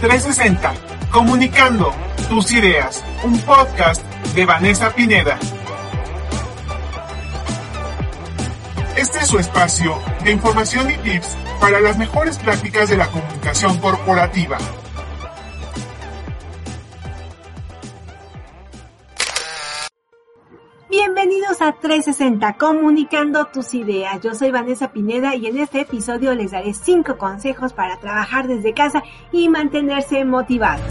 [0.00, 0.72] 360,
[1.10, 1.92] comunicando
[2.30, 4.02] tus ideas, un podcast
[4.34, 5.38] de Vanessa Pineda.
[8.96, 13.76] Este es su espacio de información y tips para las mejores prácticas de la comunicación
[13.76, 14.56] corporativa.
[21.60, 24.20] A 360, comunicando tus ideas.
[24.22, 28.72] Yo soy Vanessa Pineda y en este episodio les daré 5 consejos para trabajar desde
[28.72, 30.86] casa y mantenerse motivados.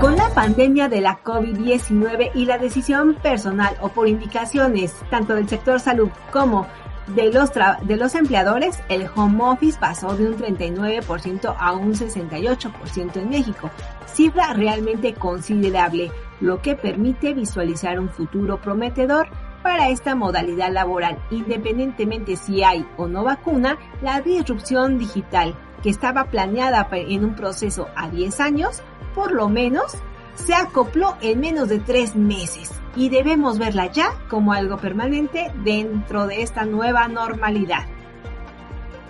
[0.00, 5.48] Con la pandemia de la COVID-19 y la decisión personal o por indicaciones tanto del
[5.48, 6.66] sector salud como
[7.08, 13.16] de los, de los empleadores, el home office pasó de un 39% a un 68%
[13.16, 13.70] en México,
[14.06, 19.28] cifra realmente considerable, lo que permite visualizar un futuro prometedor
[19.62, 26.24] para esta modalidad laboral, independientemente si hay o no vacuna, la disrupción digital que estaba
[26.24, 28.82] planeada en un proceso a 10 años,
[29.14, 29.96] por lo menos
[30.36, 36.26] se acopló en menos de 3 meses y debemos verla ya como algo permanente dentro
[36.26, 37.84] de esta nueva normalidad.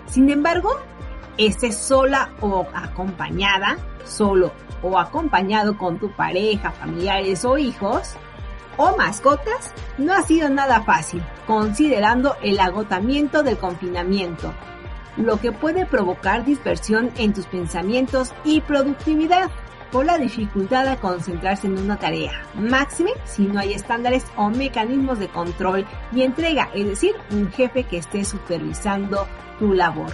[0.07, 0.71] Sin embargo,
[1.37, 8.15] esté sola o acompañada, solo o acompañado con tu pareja, familiares o hijos
[8.77, 14.53] o mascotas, no ha sido nada fácil, considerando el agotamiento del confinamiento,
[15.17, 19.49] lo que puede provocar dispersión en tus pensamientos y productividad
[19.91, 25.19] por la dificultad a concentrarse en una tarea, máxime si no hay estándares o mecanismos
[25.19, 29.27] de control y entrega, es decir, un jefe que esté supervisando
[29.59, 30.11] tu labor.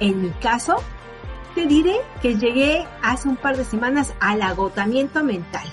[0.00, 0.82] En mi caso,
[1.54, 5.66] te diré que llegué hace un par de semanas al agotamiento mental.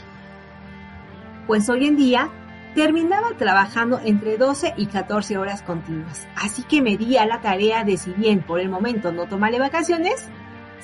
[1.47, 2.29] Pues hoy en día
[2.75, 7.83] terminaba trabajando entre 12 y 14 horas continuas, así que me di a la tarea
[7.83, 10.27] de si bien por el momento no tomaré vacaciones,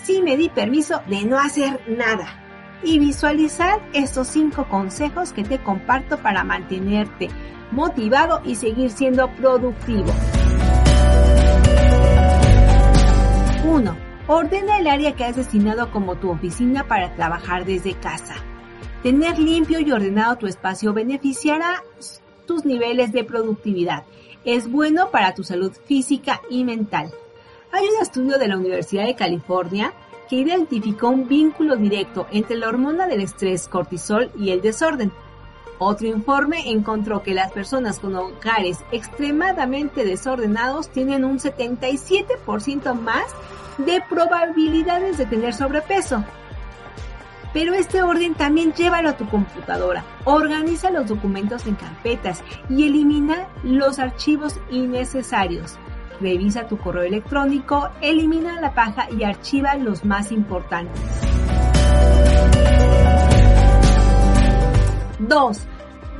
[0.03, 2.41] sí me di permiso de no hacer nada
[2.83, 7.29] y visualizar estos cinco consejos que te comparto para mantenerte
[7.71, 10.13] motivado y seguir siendo productivo.
[13.65, 13.97] 1.
[14.27, 18.35] Ordena el área que has destinado como tu oficina para trabajar desde casa.
[19.03, 21.83] Tener limpio y ordenado tu espacio beneficiará
[22.45, 24.03] tus niveles de productividad.
[24.45, 27.11] Es bueno para tu salud física y mental.
[27.75, 29.91] Hay un estudio de la Universidad de California
[30.29, 35.11] que identificó un vínculo directo entre la hormona del estrés cortisol y el desorden.
[35.77, 43.25] Otro informe encontró que las personas con hogares extremadamente desordenados tienen un 77% más
[43.77, 46.23] de probabilidades de tener sobrepeso.
[47.51, 50.05] Pero este orden también llévalo a tu computadora.
[50.23, 55.77] Organiza los documentos en carpetas y elimina los archivos innecesarios.
[56.25, 60.99] Revisa tu correo electrónico, elimina la paja y archiva los más importantes.
[65.19, 65.59] 2.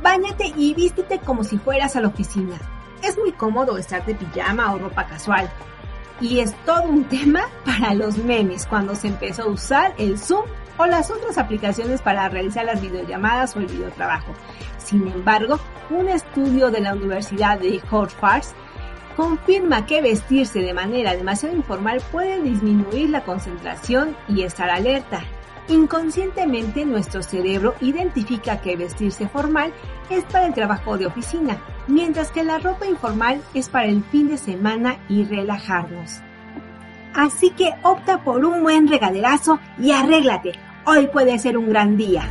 [0.04, 2.54] Báñate y vístete como si fueras a la oficina.
[3.02, 5.50] Es muy cómodo estar de pijama o ropa casual.
[6.20, 10.44] Y es todo un tema para los memes cuando se empezó a usar el Zoom
[10.78, 14.32] o las otras aplicaciones para realizar las videollamadas o el videotrabajo.
[14.78, 15.58] Sin embargo,
[15.90, 18.44] un estudio de la Universidad de Harvard
[19.16, 25.24] confirma que vestirse de manera demasiado informal puede disminuir la concentración y estar alerta.
[25.68, 29.72] Inconscientemente nuestro cerebro identifica que vestirse formal
[30.10, 31.58] es para el trabajo de oficina,
[31.88, 36.20] mientras que la ropa informal es para el fin de semana y relajarnos.
[37.14, 40.52] Así que opta por un buen regaderazo y arréglate.
[40.84, 42.28] Hoy puede ser un gran día.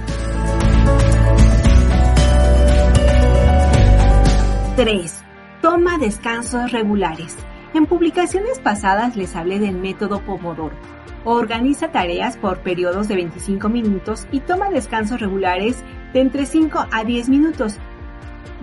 [4.77, 5.24] 3.
[5.65, 7.35] Toma descansos regulares.
[7.73, 10.75] En publicaciones pasadas les hablé del método Pomodoro.
[11.23, 15.83] Organiza tareas por periodos de 25 minutos y toma descansos regulares
[16.13, 17.77] de entre 5 a 10 minutos.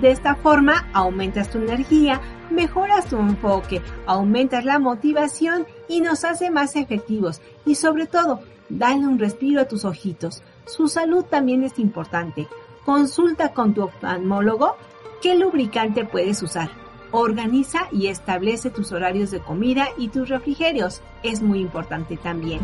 [0.01, 2.21] De esta forma aumentas tu energía,
[2.53, 9.09] mejoras tu enfoque, aumentas la motivación y nos hace más efectivos y sobre todo, dale
[9.09, 10.45] un respiro a tus ojitos.
[10.67, 12.47] Su salud también es importante.
[12.85, 14.77] Consulta con tu oftalmólogo
[15.21, 16.82] qué lubricante puedes usar.
[17.13, 21.03] Organiza y establece tus horarios de comida y tus refrigerios.
[21.23, 22.61] Es muy importante también.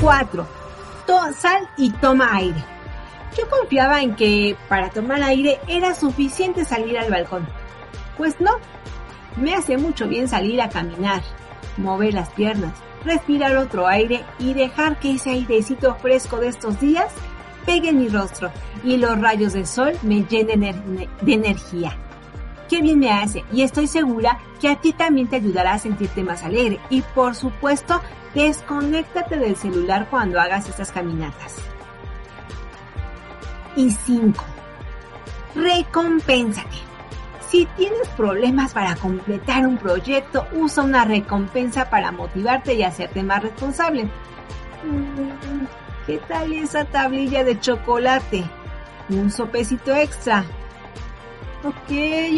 [0.00, 0.46] 4.
[1.36, 2.64] sal y toma aire.
[3.36, 7.46] Yo confiaba en que para tomar aire era suficiente salir al balcón.
[8.16, 8.52] Pues no.
[9.36, 11.22] Me hace mucho bien salir a caminar,
[11.76, 12.72] mover las piernas,
[13.04, 17.12] respirar otro aire y dejar que ese airecito fresco de estos días
[17.66, 18.50] pegue mi rostro
[18.82, 20.60] y los rayos del sol me llenen
[21.20, 21.96] de energía.
[22.68, 26.22] Qué bien me hace y estoy segura que a ti también te ayudará a sentirte
[26.22, 28.00] más alegre y por supuesto
[28.34, 31.56] desconéctate del celular cuando hagas estas caminatas.
[33.76, 34.42] Y 5.
[35.54, 36.76] Recompénsate.
[37.48, 43.42] Si tienes problemas para completar un proyecto, usa una recompensa para motivarte y hacerte más
[43.42, 44.10] responsable.
[46.06, 48.44] ¿Qué tal esa tablilla de chocolate?
[49.08, 50.44] Un sopecito extra.
[51.64, 51.90] Ok,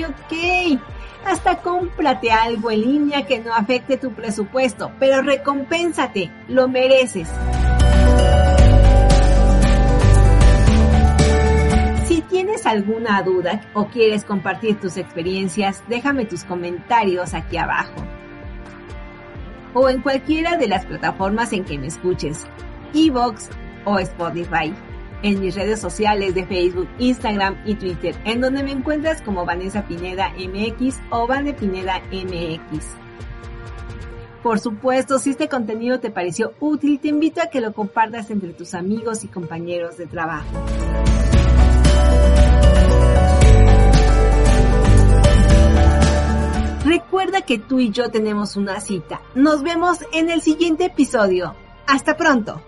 [0.08, 0.80] ok.
[1.26, 7.28] Hasta cómprate algo en línea que no afecte tu presupuesto, pero recompénsate, lo mereces.
[12.06, 18.02] Si tienes alguna duda o quieres compartir tus experiencias, déjame tus comentarios aquí abajo.
[19.74, 22.46] O en cualquiera de las plataformas en que me escuches.
[22.94, 23.50] Evox
[23.84, 24.74] o Spotify.
[25.22, 29.86] En mis redes sociales de Facebook, Instagram y Twitter, en donde me encuentras como Vanessa
[29.86, 32.86] Pineda MX o Vane Pineda MX.
[34.42, 38.52] Por supuesto, si este contenido te pareció útil, te invito a que lo compartas entre
[38.52, 40.64] tus amigos y compañeros de trabajo.
[46.84, 49.20] Recuerda que tú y yo tenemos una cita.
[49.34, 51.54] Nos vemos en el siguiente episodio.
[51.86, 52.62] Hasta pronto.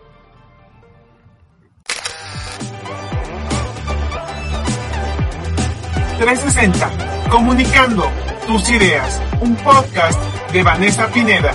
[6.21, 8.05] 360, comunicando
[8.47, 10.21] tus ideas, un podcast
[10.53, 11.55] de Vanessa Pineda.